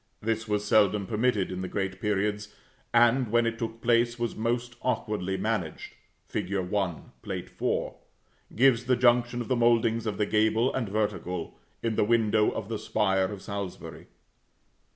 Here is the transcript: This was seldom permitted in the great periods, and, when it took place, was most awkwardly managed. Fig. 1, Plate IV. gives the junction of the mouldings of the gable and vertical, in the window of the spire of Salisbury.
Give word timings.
This 0.19 0.47
was 0.47 0.65
seldom 0.65 1.05
permitted 1.05 1.51
in 1.51 1.61
the 1.61 1.67
great 1.67 2.01
periods, 2.01 2.51
and, 2.91 3.29
when 3.29 3.45
it 3.45 3.59
took 3.59 3.81
place, 3.81 4.17
was 4.17 4.35
most 4.35 4.75
awkwardly 4.81 5.37
managed. 5.37 5.93
Fig. 6.25 6.57
1, 6.57 7.11
Plate 7.21 7.51
IV. 7.61 7.93
gives 8.55 8.85
the 8.85 8.95
junction 8.95 9.41
of 9.41 9.47
the 9.47 9.55
mouldings 9.55 10.07
of 10.07 10.17
the 10.17 10.25
gable 10.25 10.73
and 10.73 10.89
vertical, 10.89 11.59
in 11.83 11.97
the 11.97 12.03
window 12.03 12.49
of 12.49 12.67
the 12.67 12.79
spire 12.79 13.25
of 13.25 13.43
Salisbury. 13.43 14.07